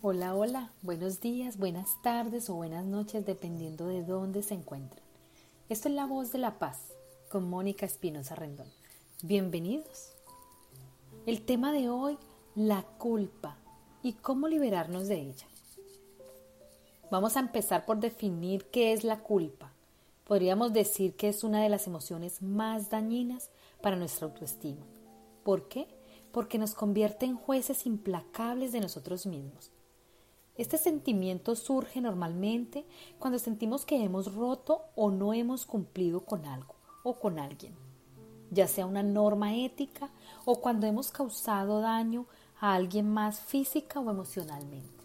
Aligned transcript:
Hola, 0.00 0.36
hola, 0.36 0.70
buenos 0.82 1.20
días, 1.20 1.58
buenas 1.58 2.00
tardes 2.02 2.48
o 2.48 2.54
buenas 2.54 2.84
noches 2.84 3.26
dependiendo 3.26 3.88
de 3.88 4.04
dónde 4.04 4.44
se 4.44 4.54
encuentran. 4.54 5.02
Esto 5.68 5.88
es 5.88 5.94
La 5.96 6.06
Voz 6.06 6.30
de 6.30 6.38
la 6.38 6.60
Paz 6.60 6.92
con 7.28 7.50
Mónica 7.50 7.84
Espinosa 7.84 8.36
Rendón. 8.36 8.68
Bienvenidos. 9.24 10.12
El 11.26 11.42
tema 11.42 11.72
de 11.72 11.88
hoy, 11.88 12.16
la 12.54 12.82
culpa 12.82 13.56
y 14.00 14.12
cómo 14.12 14.46
liberarnos 14.46 15.08
de 15.08 15.20
ella. 15.20 15.48
Vamos 17.10 17.36
a 17.36 17.40
empezar 17.40 17.84
por 17.84 17.98
definir 17.98 18.66
qué 18.66 18.92
es 18.92 19.02
la 19.02 19.18
culpa. 19.18 19.72
Podríamos 20.28 20.72
decir 20.72 21.16
que 21.16 21.28
es 21.28 21.42
una 21.42 21.60
de 21.60 21.70
las 21.70 21.88
emociones 21.88 22.40
más 22.40 22.88
dañinas 22.88 23.50
para 23.82 23.96
nuestra 23.96 24.28
autoestima. 24.28 24.86
¿Por 25.42 25.66
qué? 25.66 25.88
Porque 26.30 26.56
nos 26.56 26.74
convierte 26.74 27.26
en 27.26 27.34
jueces 27.34 27.84
implacables 27.84 28.70
de 28.70 28.78
nosotros 28.78 29.26
mismos 29.26 29.72
este 30.58 30.76
sentimiento 30.76 31.54
surge 31.54 32.00
normalmente 32.00 32.84
cuando 33.20 33.38
sentimos 33.38 33.86
que 33.86 34.02
hemos 34.02 34.34
roto 34.34 34.82
o 34.96 35.12
no 35.12 35.32
hemos 35.32 35.64
cumplido 35.64 36.24
con 36.24 36.44
algo 36.46 36.74
o 37.04 37.20
con 37.20 37.38
alguien, 37.38 37.76
ya 38.50 38.66
sea 38.66 38.84
una 38.84 39.04
norma 39.04 39.54
ética 39.54 40.10
o 40.44 40.60
cuando 40.60 40.88
hemos 40.88 41.12
causado 41.12 41.80
daño 41.80 42.26
a 42.60 42.74
alguien 42.74 43.08
más 43.08 43.40
física 43.40 44.00
o 44.00 44.10
emocionalmente. 44.10 45.04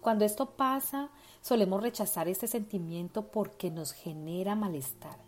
Cuando 0.00 0.24
esto 0.24 0.50
pasa, 0.50 1.10
solemos 1.40 1.82
rechazar 1.82 2.28
este 2.28 2.46
sentimiento 2.46 3.26
porque 3.26 3.72
nos 3.72 3.90
genera 3.90 4.54
malestar 4.54 5.18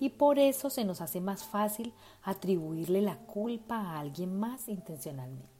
y 0.00 0.10
por 0.10 0.40
eso 0.40 0.70
se 0.70 0.84
nos 0.84 1.00
hace 1.00 1.20
más 1.20 1.44
fácil 1.44 1.92
atribuirle 2.22 3.00
la 3.00 3.18
culpa 3.18 3.76
a 3.76 4.00
alguien 4.00 4.38
más 4.38 4.68
intencionalmente. 4.68 5.57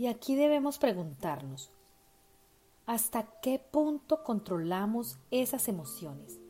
Y 0.00 0.06
aquí 0.06 0.34
debemos 0.34 0.78
preguntarnos, 0.78 1.70
¿hasta 2.86 3.26
qué 3.42 3.58
punto 3.58 4.24
controlamos 4.24 5.18
esas 5.30 5.68
emociones? 5.68 6.40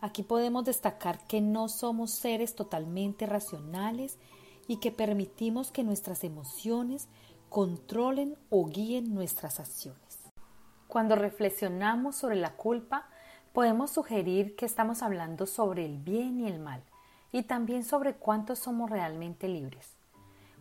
Aquí 0.00 0.22
podemos 0.22 0.64
destacar 0.64 1.26
que 1.26 1.40
no 1.40 1.68
somos 1.68 2.12
seres 2.12 2.54
totalmente 2.54 3.26
racionales 3.26 4.20
y 4.68 4.76
que 4.76 4.92
permitimos 4.92 5.72
que 5.72 5.82
nuestras 5.82 6.22
emociones 6.22 7.08
controlen 7.48 8.38
o 8.48 8.64
guíen 8.66 9.12
nuestras 9.12 9.58
acciones. 9.58 10.20
Cuando 10.86 11.16
reflexionamos 11.16 12.14
sobre 12.14 12.36
la 12.36 12.54
culpa, 12.54 13.08
podemos 13.52 13.90
sugerir 13.90 14.54
que 14.54 14.66
estamos 14.66 15.02
hablando 15.02 15.46
sobre 15.46 15.84
el 15.84 15.98
bien 15.98 16.38
y 16.38 16.46
el 16.46 16.60
mal 16.60 16.84
y 17.32 17.42
también 17.42 17.82
sobre 17.82 18.14
cuánto 18.14 18.54
somos 18.54 18.88
realmente 18.88 19.48
libres. 19.48 19.93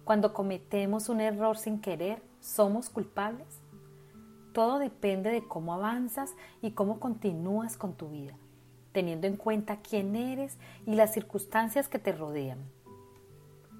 Cuando 0.03 0.33
cometemos 0.33 1.07
un 1.07 1.21
error 1.21 1.57
sin 1.57 1.79
querer, 1.79 2.21
¿somos 2.41 2.89
culpables? 2.89 3.61
Todo 4.51 4.77
depende 4.77 5.29
de 5.31 5.47
cómo 5.47 5.73
avanzas 5.73 6.35
y 6.61 6.71
cómo 6.71 6.99
continúas 6.99 7.77
con 7.77 7.93
tu 7.93 8.09
vida, 8.09 8.33
teniendo 8.91 9.27
en 9.27 9.37
cuenta 9.37 9.77
quién 9.77 10.15
eres 10.17 10.57
y 10.85 10.95
las 10.95 11.13
circunstancias 11.13 11.87
que 11.87 11.99
te 11.99 12.11
rodean. 12.11 12.59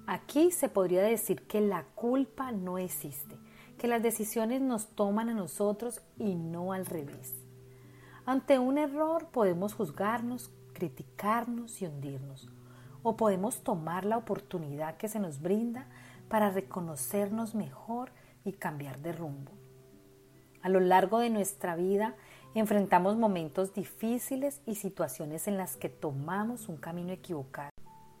Aquí 0.06 0.50
se 0.50 0.70
podría 0.70 1.02
decir 1.02 1.42
que 1.46 1.60
la 1.60 1.84
culpa 1.94 2.52
no 2.52 2.78
existe, 2.78 3.36
que 3.78 3.86
las 3.86 4.02
decisiones 4.02 4.62
nos 4.62 4.88
toman 4.88 5.28
a 5.28 5.34
nosotros 5.34 6.00
y 6.18 6.34
no 6.34 6.72
al 6.72 6.86
revés. 6.86 7.34
Ante 8.24 8.58
un 8.58 8.78
error 8.78 9.26
podemos 9.26 9.74
juzgarnos, 9.74 10.50
criticarnos 10.72 11.82
y 11.82 11.86
hundirnos, 11.86 12.48
o 13.02 13.16
podemos 13.16 13.62
tomar 13.62 14.06
la 14.06 14.16
oportunidad 14.16 14.96
que 14.96 15.08
se 15.08 15.20
nos 15.20 15.42
brinda 15.42 15.86
para 16.28 16.50
reconocernos 16.50 17.54
mejor 17.54 18.10
y 18.44 18.52
cambiar 18.52 18.98
de 19.00 19.12
rumbo. 19.12 19.52
A 20.62 20.68
lo 20.68 20.80
largo 20.80 21.18
de 21.18 21.30
nuestra 21.30 21.76
vida 21.76 22.14
enfrentamos 22.54 23.16
momentos 23.16 23.74
difíciles 23.74 24.60
y 24.66 24.76
situaciones 24.76 25.48
en 25.48 25.56
las 25.56 25.76
que 25.76 25.88
tomamos 25.88 26.68
un 26.68 26.76
camino 26.76 27.12
equivocado, 27.12 27.70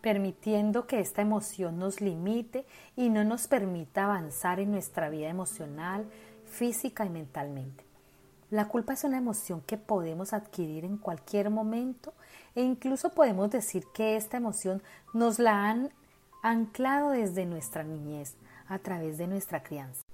permitiendo 0.00 0.86
que 0.86 1.00
esta 1.00 1.22
emoción 1.22 1.78
nos 1.78 2.00
limite 2.00 2.66
y 2.96 3.08
no 3.08 3.24
nos 3.24 3.46
permita 3.46 4.04
avanzar 4.04 4.60
en 4.60 4.72
nuestra 4.72 5.08
vida 5.08 5.28
emocional, 5.28 6.06
física 6.44 7.06
y 7.06 7.10
mentalmente. 7.10 7.84
La 8.50 8.68
culpa 8.68 8.92
es 8.92 9.04
una 9.04 9.16
emoción 9.18 9.62
que 9.62 9.78
podemos 9.78 10.32
adquirir 10.32 10.84
en 10.84 10.98
cualquier 10.98 11.50
momento 11.50 12.12
e 12.54 12.62
incluso 12.62 13.10
podemos 13.10 13.50
decir 13.50 13.84
que 13.94 14.16
esta 14.16 14.36
emoción 14.36 14.82
nos 15.12 15.38
la 15.38 15.68
han 15.68 15.90
anclado 16.44 17.12
desde 17.12 17.46
nuestra 17.46 17.84
niñez 17.84 18.36
a 18.68 18.78
través 18.78 19.16
de 19.16 19.26
nuestra 19.26 19.62
crianza. 19.62 20.04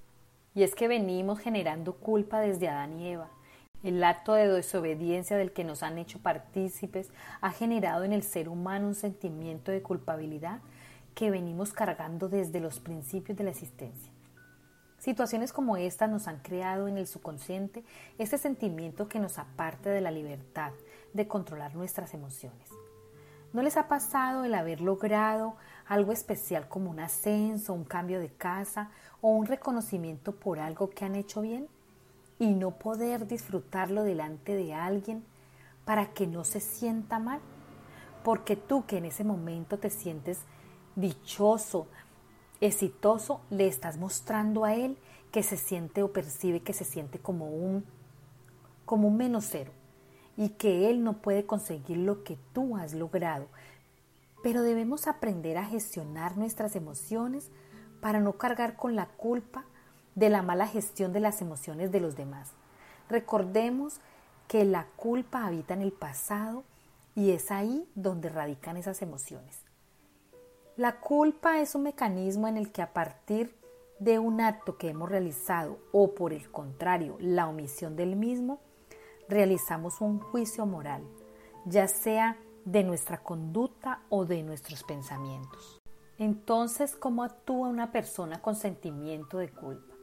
Y 0.55 0.63
es 0.63 0.77
que 0.77 0.87
venimos 0.87 1.41
generando 1.41 1.97
culpa 1.97 2.39
desde 2.39 2.69
Adán 2.69 3.01
y 3.01 3.09
Eva. 3.09 3.31
El 3.83 4.05
acto 4.05 4.35
de 4.35 4.47
desobediencia 4.47 5.37
del 5.37 5.51
que 5.51 5.65
nos 5.65 5.83
han 5.83 5.99
hecho 5.99 6.21
partícipes 6.21 7.11
ha 7.41 7.51
generado 7.51 8.05
en 8.05 8.13
el 8.13 8.23
ser 8.23 8.49
humano 8.49 8.87
un 8.87 8.95
sentimiento 8.95 9.73
de 9.73 9.83
culpabilidad 9.83 10.61
que 11.17 11.33
venimos 11.33 11.73
cargando 11.73 12.29
desde 12.29 12.61
los 12.61 12.79
principios 12.79 13.37
de 13.37 13.43
la 13.43 13.51
existencia. 13.51 14.13
Situaciones 14.99 15.53
como 15.53 15.77
esta 15.77 16.07
nos 16.07 16.29
han 16.29 16.39
creado 16.39 16.87
en 16.87 16.97
el 16.97 17.09
subconsciente 17.09 17.83
este 18.19 18.39
sentimiento 18.39 19.09
que 19.09 19.19
nos 19.19 19.37
aparta 19.37 19.91
de 19.91 20.01
la 20.01 20.13
libertad 20.13 20.71
de 21.13 21.27
controlar 21.27 21.75
nuestras 21.75 22.15
emociones. 22.15 22.69
¿No 23.53 23.63
les 23.63 23.77
ha 23.77 23.89
pasado 23.89 24.45
el 24.45 24.55
haber 24.55 24.81
logrado 24.81 25.57
algo 25.87 26.13
especial 26.13 26.69
como 26.69 26.89
un 26.89 27.01
ascenso, 27.01 27.73
un 27.73 27.85
cambio 27.85 28.21
de 28.21 28.29
casa 28.29 28.91
o 29.21 29.31
un 29.31 29.47
reconocimiento 29.47 30.37
por 30.37 30.61
algo 30.61 30.91
que 30.91 31.05
han 31.05 31.17
hecho 31.17 31.41
bien 31.41 31.67
y 32.39 32.55
no 32.55 32.71
poder 32.71 33.27
disfrutarlo 33.27 34.05
delante 34.05 34.55
de 34.55 34.73
alguien 34.73 35.25
para 35.85 36.13
que 36.13 36.29
no 36.29 36.45
se 36.45 36.61
sienta 36.61 37.19
mal? 37.19 37.41
Porque 38.23 38.55
tú 38.55 38.87
que 38.87 38.99
en 38.99 39.07
ese 39.07 39.25
momento 39.25 39.79
te 39.79 39.91
sientes 39.91 40.43
dichoso, 40.95 41.89
exitoso, 42.61 43.41
le 43.51 43.67
estás 43.67 43.97
mostrando 43.97 44.65
a 44.65 44.75
él 44.75 44.97
que 45.33 45.43
se 45.43 45.57
siente 45.57 46.05
o 46.05 46.13
percibe 46.13 46.61
que 46.61 46.73
se 46.73 46.85
siente 46.85 47.19
como 47.19 47.49
un 47.49 47.85
como 48.85 49.09
un 49.09 49.17
menos 49.17 49.47
cero 49.49 49.73
y 50.41 50.49
que 50.49 50.91
él 50.91 51.05
no 51.05 51.19
puede 51.19 51.47
conseguir 51.47 51.99
lo 51.99 52.25
que 52.25 52.37
tú 52.53 52.77
has 52.77 52.95
logrado 52.95 53.47
pero 54.43 54.63
debemos 54.63 55.07
aprender 55.07 55.59
a 55.59 55.65
gestionar 55.65 56.37
nuestras 56.37 56.77
emociones 56.77 57.51
para 58.01 58.21
no 58.21 58.35
cargar 58.35 58.77
con 58.77 58.97
la 58.97 59.07
culpa 59.07 59.65
de 60.15 60.31
la 60.31 60.43
mala 60.43 60.67
gestión 60.67 61.13
de 61.13 61.21
las 61.21 61.43
emociones 61.43 61.93
de 61.93 62.01
los 62.01 62.17
demás. 62.17 62.51
Recordemos 63.09 64.01
que 64.49 64.65
la 64.65 64.87
culpa 64.97 65.47
habita 65.47 65.75
en 65.75 65.83
el 65.83 65.93
pasado 65.93 66.65
y 67.15 67.31
es 67.31 67.51
ahí 67.51 67.87
donde 67.95 68.29
radican 68.29 68.77
esas 68.77 69.03
emociones. 69.03 69.59
La 70.77 71.01
culpa 71.01 71.61
es 71.61 71.75
un 71.75 71.83
mecanismo 71.83 72.49
en 72.49 72.57
el 72.57 72.73
que 72.73 72.83
a 72.83 72.93
partir 72.93 73.55
de 73.99 74.19
un 74.19 74.41
acto 74.41 74.79
que 74.79 74.89
hemos 74.89 75.11
realizado 75.11 75.79
o 75.93 76.15
por 76.15 76.33
el 76.33 76.51
contrario 76.51 77.17
la 77.21 77.49
omisión 77.49 77.97
del 77.97 78.17
mismo, 78.17 78.61
realizamos 79.31 80.01
un 80.01 80.19
juicio 80.19 80.67
moral, 80.67 81.03
ya 81.65 81.87
sea 81.89 82.37
de 82.65 82.83
nuestra 82.85 83.19
conducta 83.19 84.03
o 84.09 84.27
de 84.27 84.43
nuestros 84.43 84.83
pensamientos. 84.83 85.81
Entonces, 86.19 86.97
¿cómo 86.97 87.23
actúa 87.23 87.69
una 87.69 87.93
persona 87.93 88.43
con 88.43 88.57
sentimiento 88.57 89.39
de 89.39 89.49
culpa? 89.49 89.95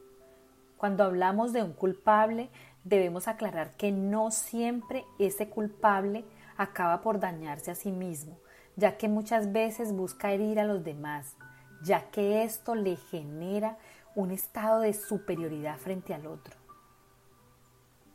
Cuando 0.76 1.04
hablamos 1.04 1.52
de 1.52 1.62
un 1.62 1.72
culpable, 1.72 2.50
debemos 2.84 3.28
aclarar 3.28 3.76
que 3.76 3.92
no 3.92 4.30
siempre 4.30 5.04
ese 5.18 5.48
culpable 5.48 6.24
acaba 6.56 7.02
por 7.02 7.20
dañarse 7.20 7.70
a 7.70 7.74
sí 7.74 7.92
mismo, 7.92 8.38
ya 8.76 8.96
que 8.96 9.08
muchas 9.08 9.52
veces 9.52 9.92
busca 9.92 10.32
herir 10.32 10.58
a 10.58 10.64
los 10.64 10.82
demás, 10.82 11.36
ya 11.82 12.10
que 12.10 12.42
esto 12.42 12.74
le 12.74 12.96
genera 12.96 13.76
un 14.14 14.30
estado 14.30 14.80
de 14.80 14.94
superioridad 14.94 15.76
frente 15.76 16.14
al 16.14 16.26
otro. 16.26 16.56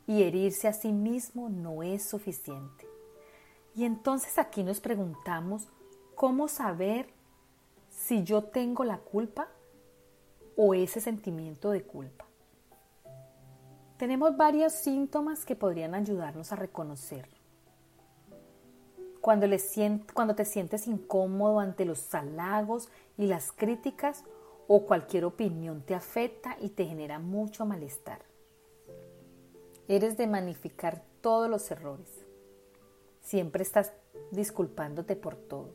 Y 0.06 0.22
herirse 0.22 0.68
a 0.68 0.72
sí 0.72 0.92
mismo 0.92 1.48
no 1.48 1.82
es 1.82 2.04
suficiente. 2.04 2.86
Y 3.74 3.84
entonces 3.84 4.38
aquí 4.38 4.62
nos 4.62 4.80
preguntamos, 4.80 5.68
¿cómo 6.14 6.48
saber 6.48 7.08
si 7.90 8.22
yo 8.22 8.44
tengo 8.44 8.84
la 8.84 8.98
culpa 8.98 9.48
o 10.56 10.74
ese 10.74 11.00
sentimiento 11.00 11.70
de 11.70 11.82
culpa? 11.82 12.26
Tenemos 13.96 14.36
varios 14.36 14.72
síntomas 14.72 15.44
que 15.44 15.56
podrían 15.56 15.94
ayudarnos 15.94 16.52
a 16.52 16.56
reconocer. 16.56 17.28
Cuando, 19.20 19.46
cuando 20.12 20.34
te 20.34 20.44
sientes 20.44 20.86
incómodo 20.86 21.58
ante 21.58 21.84
los 21.84 22.14
halagos 22.14 22.90
y 23.16 23.26
las 23.26 23.52
críticas 23.52 24.24
o 24.68 24.84
cualquier 24.84 25.24
opinión 25.24 25.82
te 25.82 25.94
afecta 25.94 26.56
y 26.60 26.70
te 26.70 26.84
genera 26.84 27.18
mucho 27.18 27.64
malestar. 27.64 28.33
Eres 29.88 30.16
de 30.16 30.26
magnificar 30.26 31.02
todos 31.20 31.50
los 31.50 31.70
errores 31.70 32.24
Siempre 33.24 33.62
estás 33.62 33.94
disculpándote 34.32 35.16
por 35.16 35.34
todo. 35.34 35.74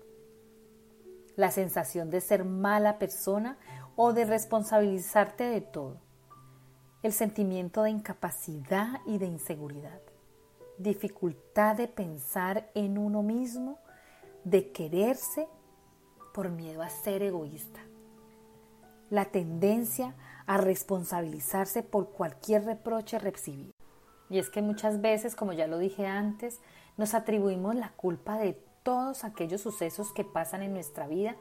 La 1.36 1.50
sensación 1.50 2.12
de 2.12 2.22
ser 2.22 2.46
mala 2.46 3.00
persona 3.00 3.58
o 3.96 4.14
de 4.14 4.26
responsabilizarte 4.26 5.46
de 5.46 5.62
todo. 5.62 5.98
El 7.02 7.12
sentimiento 7.12 7.82
de 7.82 7.90
incapacidad 7.90 9.02
y 9.08 9.18
de 9.18 9.26
inseguridad. 9.26 10.00
Dificultad 10.78 11.76
de 11.76 11.88
pensar 11.88 12.70
en 12.76 13.00
uno 13.00 13.24
mismo, 13.24 13.80
de 14.44 14.72
quererse 14.72 15.48
por 16.36 16.50
miedo 16.50 16.84
a 16.84 16.90
ser 16.90 17.24
egoísta. 17.24 17.80
La 19.10 19.26
tendencia 19.26 20.14
a 20.46 20.58
responsabilizarse 20.58 21.82
por 21.82 22.12
cualquier 22.12 22.66
reproche 22.66 23.18
recibido. 23.18 23.79
Y 24.30 24.40
es 24.40 24.50
que 24.50 24.62
muchas 24.62 25.02
veces, 25.02 25.36
como 25.36 25.54
ya 25.54 25.68
lo 25.68 25.78
dije 25.78 26.06
antes, 26.06 26.60
nos 26.98 27.14
atribuimos 27.14 27.76
la 27.76 27.90
culpa 27.92 28.38
de 28.38 28.54
todos 28.84 29.24
aquellos 29.24 29.62
sucesos 29.62 30.12
que 30.12 30.24
pasan 30.24 30.62
en 30.62 30.74
nuestra 30.74 31.08
vida 31.08 31.36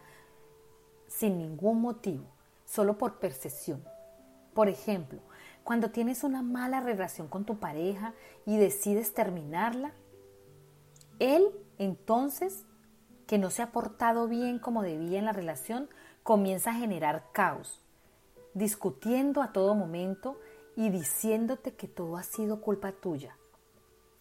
sin 1.07 1.39
ningún 1.39 1.81
motivo, 1.81 2.25
solo 2.65 2.99
por 2.99 3.19
percepción. 3.19 3.83
Por 4.55 4.69
ejemplo, 4.69 5.21
cuando 5.65 5.91
tienes 5.91 6.25
una 6.25 6.43
mala 6.43 6.81
relación 6.81 7.29
con 7.29 7.45
tu 7.45 7.59
pareja 7.59 8.15
y 8.47 8.57
decides 8.57 9.15
terminarla, 9.15 9.93
él 11.19 11.49
entonces, 11.79 12.65
que 13.27 13.39
no 13.39 13.51
se 13.51 13.63
ha 13.63 13.73
portado 13.73 14.29
bien 14.29 14.59
como 14.59 14.83
debía 14.83 15.19
en 15.19 15.25
la 15.25 15.33
relación, 15.33 15.89
comienza 16.23 16.71
a 16.71 16.75
generar 16.75 17.27
caos, 17.33 17.81
discutiendo 18.55 19.43
a 19.43 19.53
todo 19.53 19.75
momento 19.75 20.39
y 20.79 20.91
diciéndote 20.91 21.75
que 21.75 21.89
todo 21.89 22.17
ha 22.17 22.23
sido 22.23 22.61
culpa 22.61 22.93
tuya. 22.93 23.37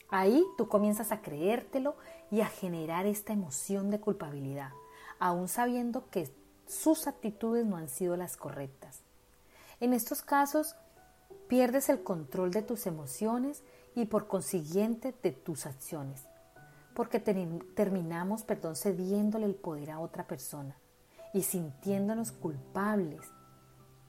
Ahí 0.09 0.43
tú 0.57 0.67
comienzas 0.67 1.11
a 1.11 1.21
creértelo 1.21 1.95
y 2.31 2.41
a 2.41 2.47
generar 2.47 3.05
esta 3.05 3.31
emoción 3.31 3.91
de 3.91 3.99
culpabilidad, 3.99 4.71
aún 5.19 5.49
sabiendo 5.49 6.09
que 6.09 6.33
sus 6.65 7.05
actitudes 7.05 7.63
no 7.63 7.77
han 7.77 7.89
sido 7.89 8.17
las 8.17 8.37
correctas. 8.37 9.01
En 9.79 9.93
estos 9.93 10.23
casos, 10.23 10.75
pierdes 11.47 11.89
el 11.89 12.01
control 12.01 12.49
de 12.49 12.63
tus 12.63 12.87
emociones 12.87 13.61
y 13.93 14.05
por 14.05 14.27
consiguiente 14.27 15.13
de 15.21 15.33
tus 15.33 15.67
acciones, 15.67 16.25
porque 16.95 17.19
terminamos, 17.19 18.41
perdón, 18.41 18.75
cediéndole 18.75 19.45
el 19.45 19.53
poder 19.53 19.91
a 19.91 19.99
otra 19.99 20.25
persona 20.25 20.75
y 21.35 21.43
sintiéndonos 21.43 22.31
culpables, 22.31 23.21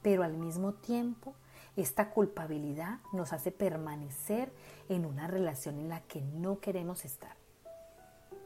pero 0.00 0.22
al 0.22 0.32
mismo 0.38 0.72
tiempo 0.72 1.34
esta 1.78 2.10
culpabilidad 2.10 2.98
nos 3.12 3.32
hace 3.32 3.52
permanecer 3.52 4.52
en 4.88 5.06
una 5.06 5.28
relación 5.28 5.78
en 5.78 5.88
la 5.88 6.00
que 6.00 6.20
no 6.20 6.58
queremos 6.58 7.04
estar. 7.04 7.36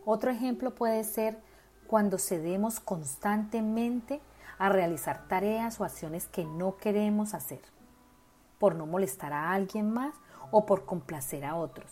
Otro 0.05 0.31
ejemplo 0.31 0.75
puede 0.75 1.02
ser 1.02 1.38
cuando 1.87 2.19
cedemos 2.19 2.79
constantemente 2.79 4.20
a 4.58 4.69
realizar 4.69 5.29
tareas 5.29 5.81
o 5.81 5.84
acciones 5.84 6.26
que 6.26 6.44
no 6.44 6.76
queremos 6.76 7.32
hacer, 7.32 7.61
por 8.58 8.75
no 8.75 8.87
molestar 8.87 9.32
a 9.32 9.52
alguien 9.52 9.90
más 9.90 10.14
o 10.50 10.67
por 10.67 10.85
complacer 10.85 11.46
a 11.46 11.56
otros. 11.56 11.90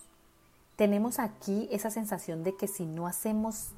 Tenemos 0.76 1.18
aquí 1.18 1.68
esa 1.72 1.90
sensación 1.90 2.44
de 2.44 2.54
que 2.54 2.68
si 2.68 2.84
no 2.84 3.06
hacemos 3.06 3.70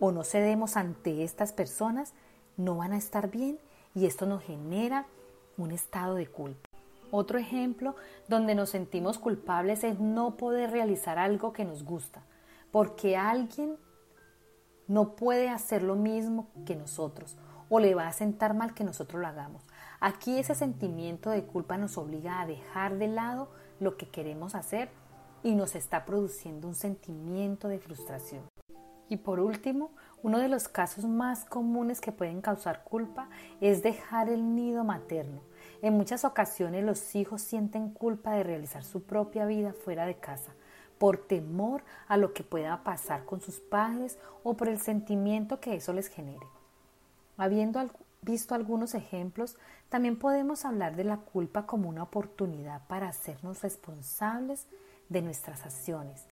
o 0.00 0.10
no 0.10 0.24
cedemos 0.24 0.76
ante 0.76 1.22
estas 1.22 1.52
personas, 1.52 2.14
no 2.56 2.76
van 2.76 2.94
a 2.94 2.98
estar 2.98 3.30
bien 3.30 3.58
y 3.94 4.06
esto 4.06 4.24
nos 4.24 4.42
genera 4.42 5.06
un 5.56 5.70
estado 5.70 6.14
de 6.14 6.26
culpa. 6.26 6.68
Otro 7.10 7.38
ejemplo 7.38 7.94
donde 8.28 8.54
nos 8.54 8.70
sentimos 8.70 9.18
culpables 9.18 9.84
es 9.84 10.00
no 10.00 10.36
poder 10.36 10.70
realizar 10.70 11.18
algo 11.18 11.52
que 11.52 11.64
nos 11.64 11.84
gusta, 11.84 12.22
porque 12.70 13.16
alguien 13.16 13.76
no 14.88 15.16
puede 15.16 15.48
hacer 15.48 15.82
lo 15.82 15.96
mismo 15.96 16.48
que 16.64 16.76
nosotros 16.76 17.36
o 17.68 17.80
le 17.80 17.94
va 17.94 18.06
a 18.06 18.12
sentar 18.12 18.54
mal 18.54 18.74
que 18.74 18.84
nosotros 18.84 19.20
lo 19.20 19.28
hagamos. 19.28 19.62
Aquí 20.00 20.38
ese 20.38 20.54
sentimiento 20.54 21.30
de 21.30 21.44
culpa 21.44 21.76
nos 21.78 21.98
obliga 21.98 22.40
a 22.40 22.46
dejar 22.46 22.98
de 22.98 23.08
lado 23.08 23.48
lo 23.80 23.96
que 23.96 24.08
queremos 24.08 24.54
hacer 24.54 24.88
y 25.42 25.54
nos 25.54 25.74
está 25.74 26.04
produciendo 26.04 26.68
un 26.68 26.74
sentimiento 26.74 27.68
de 27.68 27.78
frustración. 27.78 28.42
Y 29.08 29.18
por 29.18 29.40
último, 29.40 29.90
uno 30.22 30.38
de 30.38 30.48
los 30.48 30.68
casos 30.68 31.04
más 31.04 31.44
comunes 31.44 32.00
que 32.00 32.12
pueden 32.12 32.40
causar 32.40 32.82
culpa 32.82 33.28
es 33.60 33.82
dejar 33.82 34.28
el 34.28 34.56
nido 34.56 34.82
materno. 34.82 35.40
En 35.82 35.94
muchas 35.94 36.24
ocasiones 36.24 36.84
los 36.84 37.14
hijos 37.14 37.42
sienten 37.42 37.90
culpa 37.90 38.32
de 38.32 38.42
realizar 38.42 38.82
su 38.82 39.02
propia 39.02 39.46
vida 39.46 39.72
fuera 39.72 40.06
de 40.06 40.16
casa, 40.16 40.52
por 40.98 41.18
temor 41.18 41.82
a 42.08 42.16
lo 42.16 42.32
que 42.32 42.42
pueda 42.42 42.82
pasar 42.82 43.24
con 43.24 43.40
sus 43.40 43.60
padres 43.60 44.18
o 44.42 44.54
por 44.54 44.68
el 44.68 44.80
sentimiento 44.80 45.60
que 45.60 45.74
eso 45.74 45.92
les 45.92 46.08
genere. 46.08 46.46
Habiendo 47.36 47.88
visto 48.22 48.54
algunos 48.54 48.94
ejemplos, 48.94 49.56
también 49.88 50.18
podemos 50.18 50.64
hablar 50.64 50.96
de 50.96 51.04
la 51.04 51.18
culpa 51.18 51.66
como 51.66 51.88
una 51.88 52.02
oportunidad 52.02 52.86
para 52.88 53.08
hacernos 53.08 53.62
responsables 53.62 54.66
de 55.08 55.22
nuestras 55.22 55.64
acciones, 55.64 56.26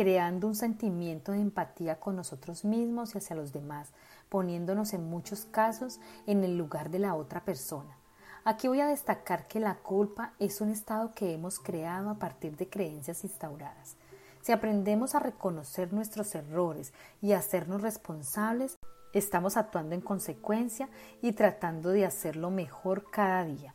creando 0.00 0.46
un 0.46 0.54
sentimiento 0.54 1.32
de 1.32 1.40
empatía 1.40 2.00
con 2.00 2.16
nosotros 2.16 2.64
mismos 2.64 3.14
y 3.14 3.18
hacia 3.18 3.36
los 3.36 3.52
demás, 3.52 3.92
poniéndonos 4.30 4.94
en 4.94 5.04
muchos 5.10 5.44
casos 5.44 6.00
en 6.26 6.42
el 6.42 6.56
lugar 6.56 6.88
de 6.88 7.00
la 7.00 7.14
otra 7.14 7.44
persona. 7.44 7.98
Aquí 8.42 8.66
voy 8.66 8.80
a 8.80 8.86
destacar 8.86 9.46
que 9.46 9.60
la 9.60 9.74
culpa 9.74 10.32
es 10.38 10.62
un 10.62 10.70
estado 10.70 11.12
que 11.12 11.34
hemos 11.34 11.58
creado 11.58 12.08
a 12.08 12.14
partir 12.18 12.56
de 12.56 12.66
creencias 12.66 13.24
instauradas. 13.24 13.98
Si 14.40 14.52
aprendemos 14.52 15.14
a 15.14 15.18
reconocer 15.18 15.92
nuestros 15.92 16.34
errores 16.34 16.94
y 17.20 17.32
a 17.32 17.38
hacernos 17.40 17.82
responsables, 17.82 18.78
estamos 19.12 19.58
actuando 19.58 19.94
en 19.94 20.00
consecuencia 20.00 20.88
y 21.20 21.32
tratando 21.32 21.90
de 21.90 22.06
hacerlo 22.06 22.50
mejor 22.50 23.10
cada 23.10 23.44
día. 23.44 23.74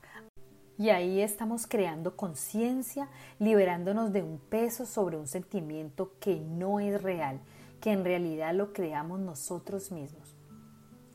Y 0.78 0.90
ahí 0.90 1.22
estamos 1.22 1.68
creando 1.68 2.18
conciencia, 2.18 3.08
liberándonos 3.40 4.12
de 4.12 4.24
un 4.24 4.40
peso 4.40 4.86
sobre 4.86 5.18
un 5.18 5.28
sentimiento 5.28 6.12
que 6.20 6.40
no 6.40 6.80
es 6.80 7.02
real, 7.02 7.40
que 7.80 7.92
en 7.92 8.04
realidad 8.04 8.54
lo 8.54 8.74
creamos 8.74 9.20
nosotros 9.20 9.92
mismos. 9.92 10.36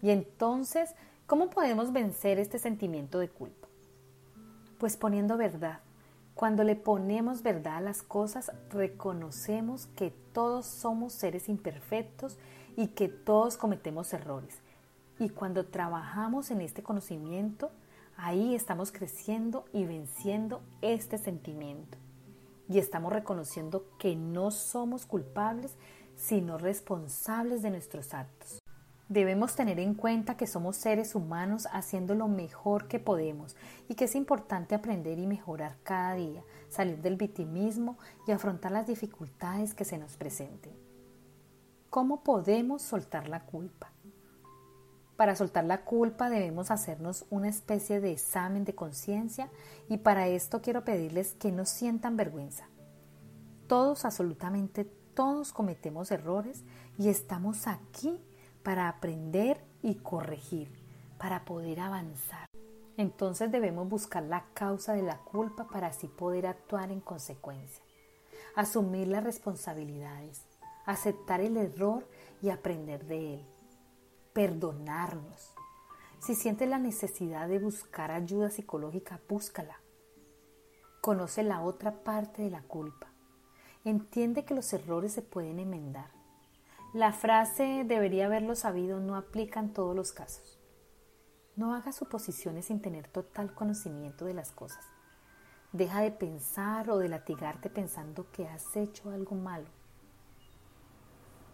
Y 0.03 0.11
entonces 0.11 0.95
¿Cómo 1.31 1.49
podemos 1.49 1.93
vencer 1.93 2.41
este 2.41 2.59
sentimiento 2.59 3.21
de 3.21 3.29
culpa? 3.29 3.69
Pues 4.79 4.97
poniendo 4.97 5.37
verdad. 5.37 5.79
Cuando 6.35 6.65
le 6.65 6.75
ponemos 6.75 7.45
verdad 7.45 7.77
a 7.77 7.81
las 7.81 8.03
cosas, 8.03 8.51
reconocemos 8.69 9.87
que 9.95 10.11
todos 10.33 10.67
somos 10.67 11.13
seres 11.13 11.49
imperfectos 11.49 12.37
y 12.77 12.89
que 12.89 13.07
todos 13.07 13.57
cometemos 13.57 14.13
errores. 14.13 14.59
Y 15.21 15.29
cuando 15.29 15.67
trabajamos 15.67 16.51
en 16.51 16.63
este 16.63 16.83
conocimiento, 16.83 17.71
ahí 18.23 18.55
estamos 18.55 18.93
creciendo 18.93 19.65
y 19.73 19.85
venciendo 19.85 20.63
este 20.83 21.19
sentimiento. 21.19 21.97
Y 22.69 22.79
estamos 22.79 23.13
reconociendo 23.13 23.87
que 23.99 24.15
no 24.15 24.51
somos 24.51 25.07
culpables, 25.07 25.75
sino 26.17 26.59
responsables 26.59 27.63
de 27.63 27.71
nuestros 27.71 28.15
actos. 28.15 28.61
Debemos 29.09 29.57
tener 29.57 29.81
en 29.81 29.95
cuenta 29.95 30.37
que 30.37 30.47
somos 30.47 30.77
seres 30.77 31.17
humanos 31.17 31.67
haciendo 31.73 32.15
lo 32.15 32.29
mejor 32.29 32.87
que 32.87 33.01
podemos 33.01 33.57
y 33.89 33.95
que 33.95 34.05
es 34.05 34.15
importante 34.15 34.77
aprender 34.77 35.19
y 35.19 35.27
mejorar 35.27 35.79
cada 35.83 36.15
día, 36.15 36.45
salir 36.69 37.03
del 37.03 37.17
victimismo 37.17 37.99
y 38.29 38.33
afrontar 38.33 38.71
las 38.71 38.87
dificultades 38.87 39.75
que 39.75 39.85
se 39.85 39.99
nos 39.99 40.17
presenten. 40.17 40.73
¿Cómo 41.89 42.23
podemos 42.23 42.83
soltar 42.83 43.29
la 43.29 43.41
culpa? 43.47 43.91
Para 45.21 45.37
soltar 45.37 45.67
la 45.67 45.85
culpa 45.85 46.31
debemos 46.31 46.71
hacernos 46.71 47.27
una 47.29 47.51
especie 47.51 48.01
de 48.01 48.11
examen 48.11 48.65
de 48.65 48.75
conciencia 48.75 49.51
y 49.87 49.99
para 49.99 50.29
esto 50.29 50.63
quiero 50.63 50.83
pedirles 50.83 51.35
que 51.35 51.53
no 51.53 51.67
sientan 51.67 52.17
vergüenza. 52.17 52.71
Todos, 53.67 54.07
absolutamente 54.07 54.87
todos 55.13 55.53
cometemos 55.53 56.11
errores 56.11 56.65
y 56.97 57.11
estamos 57.11 57.67
aquí 57.67 58.19
para 58.63 58.89
aprender 58.89 59.63
y 59.83 59.97
corregir, 59.97 60.73
para 61.19 61.45
poder 61.45 61.81
avanzar. 61.81 62.47
Entonces 62.97 63.53
debemos 63.53 63.91
buscar 63.91 64.23
la 64.23 64.47
causa 64.55 64.95
de 64.95 65.03
la 65.03 65.19
culpa 65.19 65.67
para 65.67 65.89
así 65.89 66.09
poder 66.09 66.47
actuar 66.47 66.91
en 66.91 67.01
consecuencia. 67.01 67.85
Asumir 68.57 69.09
las 69.09 69.23
responsabilidades, 69.23 70.47
aceptar 70.87 71.43
el 71.43 71.59
error 71.59 72.09
y 72.41 72.49
aprender 72.49 73.05
de 73.05 73.35
él. 73.35 73.60
Perdonarnos. 74.33 75.55
Si 76.19 76.35
sientes 76.35 76.69
la 76.69 76.79
necesidad 76.79 77.49
de 77.49 77.59
buscar 77.59 78.11
ayuda 78.11 78.51
psicológica, 78.51 79.21
búscala. 79.29 79.81
Conoce 81.01 81.43
la 81.43 81.63
otra 81.63 82.03
parte 82.03 82.43
de 82.43 82.51
la 82.51 82.63
culpa. 82.63 83.09
Entiende 83.85 84.45
que 84.45 84.55
los 84.55 84.73
errores 84.73 85.13
se 85.13 85.23
pueden 85.23 85.59
enmendar 85.59 86.21
la 86.93 87.13
frase 87.13 87.85
debería 87.87 88.27
haberlo 88.27 88.57
sabido 88.57 88.99
no 88.99 89.15
aplica 89.15 89.61
en 89.61 89.73
todos 89.73 89.95
los 89.95 90.11
casos. 90.11 90.59
No 91.55 91.73
hagas 91.73 91.95
suposiciones 91.95 92.67
sin 92.67 92.83
tener 92.83 93.07
total 93.07 93.55
conocimiento 93.55 94.25
de 94.25 94.35
las 94.35 94.51
cosas. 94.51 94.85
Deja 95.71 96.01
de 96.01 96.11
pensar 96.11 96.91
o 96.91 96.99
de 96.99 97.09
latigarte 97.09 97.71
pensando 97.71 98.27
que 98.33 98.49
has 98.49 98.77
hecho 98.77 99.11
algo 99.11 99.37
malo. 99.37 99.69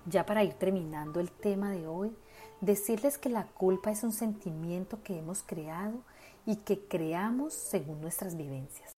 Ya 0.06 0.24
para 0.24 0.42
ir 0.42 0.54
terminando 0.54 1.20
el 1.20 1.30
tema 1.30 1.70
de 1.70 1.86
hoy, 1.86 2.16
decirles 2.60 3.18
que 3.18 3.28
la 3.28 3.46
culpa 3.46 3.90
es 3.90 4.02
un 4.02 4.12
sentimiento 4.12 5.02
que 5.02 5.18
hemos 5.18 5.42
creado 5.42 6.02
y 6.44 6.56
que 6.56 6.86
creamos 6.86 7.52
según 7.52 8.00
nuestras 8.00 8.36
vivencias. 8.36 8.92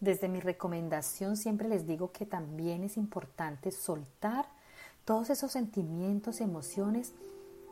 Desde 0.00 0.28
mi 0.28 0.40
recomendación 0.40 1.36
siempre 1.36 1.68
les 1.68 1.86
digo 1.86 2.12
que 2.12 2.26
también 2.26 2.84
es 2.84 2.96
importante 2.96 3.70
soltar 3.70 4.46
todos 5.04 5.30
esos 5.30 5.52
sentimientos 5.52 6.40
y 6.40 6.44
emociones 6.44 7.12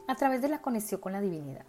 a 0.09 0.14
través 0.14 0.42
de 0.42 0.49
la 0.49 0.61
conexión 0.61 1.00
con 1.00 1.12
la 1.12 1.21
divinidad. 1.21 1.64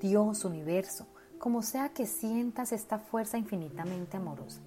Dios, 0.00 0.44
universo, 0.44 1.06
como 1.38 1.62
sea 1.62 1.88
que 1.90 2.06
sientas 2.06 2.72
esta 2.72 2.98
fuerza 2.98 3.38
infinitamente 3.38 4.16
amorosa. 4.16 4.60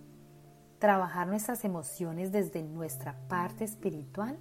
Trabajar 0.79 1.27
nuestras 1.27 1.63
emociones 1.63 2.31
desde 2.31 2.63
nuestra 2.63 3.15
parte 3.29 3.63
espiritual 3.63 4.37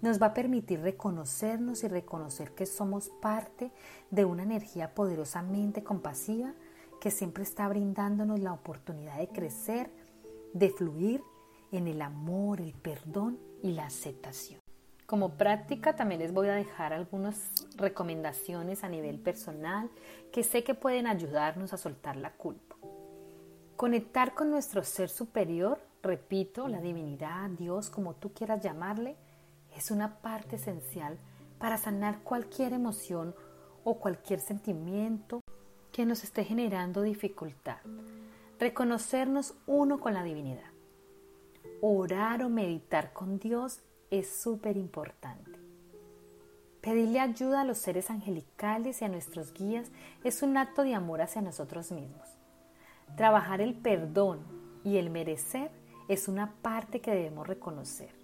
nos 0.00 0.20
va 0.20 0.26
a 0.26 0.34
permitir 0.34 0.80
reconocernos 0.80 1.82
y 1.82 1.88
reconocer 1.88 2.52
que 2.52 2.66
somos 2.66 3.08
parte 3.20 3.72
de 4.10 4.24
una 4.24 4.42
energía 4.42 4.94
poderosamente 4.94 5.82
compasiva 5.82 6.54
que 7.00 7.10
siempre 7.10 7.42
está 7.42 7.68
brindándonos 7.68 8.40
la 8.40 8.52
oportunidad 8.52 9.18
de 9.18 9.28
crecer, 9.28 9.90
de 10.52 10.70
fluir 10.70 11.22
en 11.72 11.86
el 11.86 12.02
amor, 12.02 12.60
el 12.60 12.72
perdón 12.72 13.38
y 13.62 13.72
la 13.72 13.86
aceptación. 13.86 14.60
Como 15.06 15.38
práctica 15.38 15.96
también 15.96 16.20
les 16.20 16.34
voy 16.34 16.48
a 16.48 16.54
dejar 16.54 16.92
algunas 16.92 17.66
recomendaciones 17.76 18.84
a 18.84 18.88
nivel 18.88 19.18
personal 19.18 19.90
que 20.32 20.42
sé 20.42 20.64
que 20.64 20.74
pueden 20.74 21.06
ayudarnos 21.06 21.72
a 21.72 21.78
soltar 21.78 22.16
la 22.16 22.32
culpa. 22.32 22.76
Conectar 23.76 24.34
con 24.34 24.50
nuestro 24.50 24.82
ser 24.82 25.08
superior, 25.08 25.80
repito, 26.02 26.68
la 26.68 26.80
divinidad, 26.80 27.48
Dios, 27.50 27.90
como 27.90 28.14
tú 28.16 28.32
quieras 28.32 28.62
llamarle, 28.62 29.16
es 29.78 29.92
una 29.92 30.16
parte 30.16 30.56
esencial 30.56 31.18
para 31.58 31.78
sanar 31.78 32.24
cualquier 32.24 32.72
emoción 32.72 33.34
o 33.84 34.00
cualquier 34.00 34.40
sentimiento 34.40 35.40
que 35.92 36.04
nos 36.04 36.24
esté 36.24 36.44
generando 36.44 37.02
dificultad. 37.02 37.78
Reconocernos 38.58 39.54
uno 39.68 40.00
con 40.00 40.14
la 40.14 40.24
divinidad. 40.24 40.70
Orar 41.80 42.42
o 42.42 42.48
meditar 42.48 43.12
con 43.12 43.38
Dios 43.38 43.80
es 44.10 44.28
súper 44.28 44.76
importante. 44.76 45.60
Pedirle 46.80 47.20
ayuda 47.20 47.60
a 47.60 47.64
los 47.64 47.78
seres 47.78 48.10
angelicales 48.10 49.00
y 49.00 49.04
a 49.04 49.08
nuestros 49.08 49.52
guías 49.52 49.92
es 50.24 50.42
un 50.42 50.56
acto 50.56 50.82
de 50.82 50.94
amor 50.94 51.22
hacia 51.22 51.40
nosotros 51.40 51.92
mismos. 51.92 52.26
Trabajar 53.16 53.60
el 53.60 53.74
perdón 53.74 54.40
y 54.82 54.96
el 54.96 55.10
merecer 55.10 55.70
es 56.08 56.26
una 56.26 56.54
parte 56.62 57.00
que 57.00 57.12
debemos 57.12 57.46
reconocer. 57.46 58.17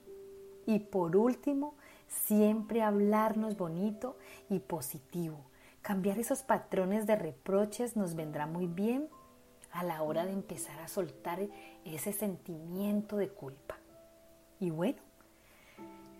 Y 0.66 0.78
por 0.80 1.16
último, 1.16 1.74
siempre 2.08 2.82
hablarnos 2.82 3.56
bonito 3.56 4.16
y 4.48 4.60
positivo. 4.60 5.38
Cambiar 5.82 6.18
esos 6.18 6.42
patrones 6.42 7.06
de 7.06 7.16
reproches 7.16 7.96
nos 7.96 8.14
vendrá 8.14 8.46
muy 8.46 8.66
bien 8.66 9.08
a 9.72 9.82
la 9.84 10.02
hora 10.02 10.24
de 10.24 10.32
empezar 10.32 10.80
a 10.80 10.88
soltar 10.88 11.40
ese 11.84 12.12
sentimiento 12.12 13.16
de 13.16 13.28
culpa. 13.28 13.76
Y 14.60 14.70
bueno, 14.70 15.02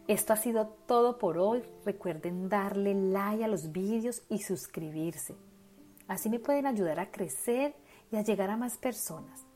esto 0.06 0.32
ha 0.34 0.36
sido 0.36 0.66
todo 0.86 1.18
por 1.18 1.38
hoy. 1.38 1.62
Recuerden 1.84 2.50
darle 2.50 2.94
like 2.94 3.42
a 3.42 3.48
los 3.48 3.72
vídeos 3.72 4.22
y 4.28 4.40
suscribirse. 4.40 5.34
Así 6.08 6.28
me 6.28 6.40
pueden 6.40 6.66
ayudar 6.66 7.00
a 7.00 7.10
crecer 7.10 7.74
y 8.12 8.16
a 8.16 8.22
llegar 8.22 8.50
a 8.50 8.58
más 8.58 8.76
personas. 8.76 9.46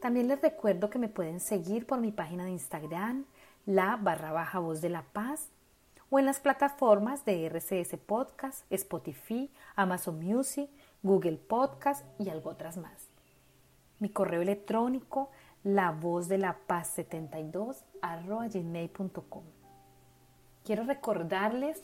También 0.00 0.28
les 0.28 0.42
recuerdo 0.42 0.90
que 0.90 0.98
me 0.98 1.08
pueden 1.08 1.40
seguir 1.40 1.86
por 1.86 1.98
mi 1.98 2.12
página 2.12 2.44
de 2.44 2.50
Instagram, 2.50 3.24
la 3.66 3.96
barra 3.96 4.32
baja 4.32 4.60
voz 4.60 4.80
de 4.80 4.88
la 4.88 5.02
paz, 5.02 5.50
o 6.08 6.18
en 6.20 6.26
las 6.26 6.38
plataformas 6.38 7.24
de 7.24 7.46
RCS 7.46 7.98
Podcast, 7.98 8.64
Spotify, 8.70 9.50
Amazon 9.74 10.24
Music, 10.24 10.70
Google 11.02 11.36
Podcast 11.36 12.04
y 12.18 12.30
algo 12.30 12.50
otras 12.50 12.76
más. 12.76 13.08
Mi 13.98 14.08
correo 14.08 14.40
electrónico, 14.40 15.30
la 15.64 15.90
voz 15.90 16.28
de 16.28 16.38
la 16.38 16.58
paz 16.66 16.88
72 16.94 17.84
gmail.com. 18.52 19.42
Quiero 20.64 20.84
recordarles 20.84 21.82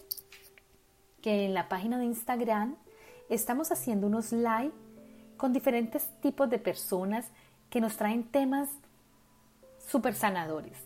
que 1.20 1.46
en 1.46 1.54
la 1.54 1.68
página 1.68 1.98
de 1.98 2.04
Instagram 2.04 2.76
estamos 3.28 3.72
haciendo 3.72 4.06
unos 4.06 4.30
live 4.30 4.72
con 5.36 5.52
diferentes 5.52 6.08
tipos 6.20 6.48
de 6.48 6.58
personas 6.58 7.28
que 7.70 7.80
nos 7.80 7.96
traen 7.96 8.24
temas 8.24 8.68
súper 9.78 10.14
sanadores, 10.14 10.78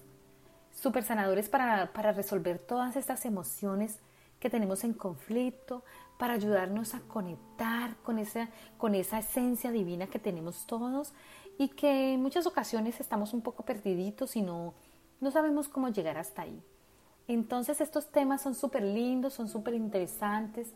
súper 0.77 1.03
sanadores 1.03 1.49
para, 1.49 1.93
para 1.93 2.13
resolver 2.13 2.59
todas 2.61 2.97
estas 2.97 3.25
emociones 3.25 3.99
que 4.39 4.51
tenemos 4.51 4.85
en 4.85 4.93
conflicto, 4.93 5.83
para 6.19 6.35
ayudarnos 6.35 6.95
a 6.95 7.01
conectar 7.01 7.97
con 8.03 8.19
esa, 8.19 8.49
con 8.79 8.95
esa 8.95 9.19
esencia 9.19 9.73
divina 9.73 10.07
que 10.07 10.19
tenemos 10.19 10.67
todos 10.67 11.13
y 11.59 11.69
que 11.69 12.15
en 12.15 12.23
muchas 12.23 12.47
ocasiones 12.47 13.01
estamos 13.01 13.33
un 13.33 13.41
poco 13.41 13.65
perdiditos 13.65 14.37
y 14.37 14.43
no, 14.43 14.75
no 15.21 15.31
sabemos 15.31 15.69
cómo 15.69 15.89
llegar 15.89 16.19
hasta 16.19 16.43
ahí. 16.43 16.63
Entonces 17.29 17.81
estos 17.81 18.11
temas 18.13 18.43
son 18.43 18.55
súper 18.55 18.83
lindos, 18.83 19.35
son 19.35 19.49
súper 19.49 19.75
interesantes. 19.75 20.73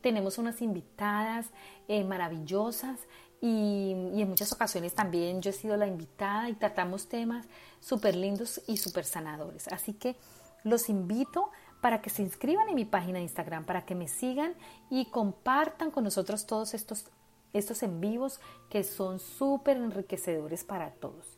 Tenemos 0.00 0.38
unas 0.38 0.60
invitadas 0.60 1.46
eh, 1.86 2.02
maravillosas 2.04 2.98
y, 3.46 4.22
en 4.22 4.28
muchas 4.30 4.52
ocasiones 4.52 4.94
también 4.94 5.42
yo 5.42 5.50
he 5.50 5.52
sido 5.52 5.76
la 5.76 5.86
invitada 5.86 6.48
y 6.48 6.54
tratamos 6.54 7.08
temas 7.08 7.46
súper 7.78 8.16
lindos 8.16 8.62
y 8.66 8.78
súper 8.78 9.04
sanadores. 9.04 9.68
Así 9.68 9.92
que 9.92 10.16
los 10.62 10.88
invito 10.88 11.50
para 11.82 12.00
que 12.00 12.08
se 12.08 12.22
inscriban 12.22 12.70
en 12.70 12.74
mi 12.74 12.86
página 12.86 13.18
de 13.18 13.24
Instagram, 13.24 13.66
para 13.66 13.84
que 13.84 13.94
me 13.94 14.08
sigan 14.08 14.54
y 14.88 15.10
compartan 15.10 15.90
con 15.90 16.04
nosotros 16.04 16.46
todos 16.46 16.72
estos, 16.72 17.10
estos 17.52 17.82
en 17.82 18.00
vivos 18.00 18.40
que 18.70 18.82
son 18.82 19.20
súper 19.20 19.76
enriquecedores 19.76 20.64
para 20.64 20.92
todos. 20.92 21.36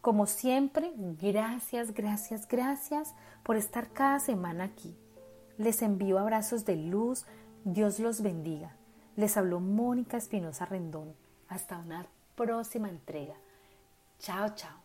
Como 0.00 0.26
siempre, 0.26 0.90
gracias, 0.96 1.94
gracias, 1.94 2.48
gracias 2.48 3.14
por 3.44 3.56
estar 3.56 3.92
cada 3.92 4.18
semana 4.18 4.64
aquí. 4.64 4.96
Les 5.58 5.80
envío 5.82 6.18
abrazos 6.18 6.64
de 6.64 6.74
luz, 6.74 7.24
Dios 7.64 8.00
los 8.00 8.20
bendiga. 8.20 8.79
Les 9.16 9.36
habló 9.36 9.60
Mónica 9.60 10.16
Espinosa 10.16 10.64
Rendón. 10.66 11.14
Hasta 11.48 11.78
una 11.78 12.06
próxima 12.36 12.88
entrega. 12.88 13.34
Chao, 14.18 14.54
chao. 14.54 14.79